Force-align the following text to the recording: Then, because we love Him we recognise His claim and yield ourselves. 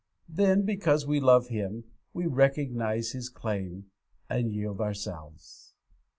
Then, 0.27 0.63
because 0.65 1.05
we 1.05 1.19
love 1.19 1.49
Him 1.49 1.83
we 2.11 2.25
recognise 2.25 3.11
His 3.11 3.29
claim 3.29 3.91
and 4.31 4.51
yield 4.51 4.81
ourselves. 4.81 5.73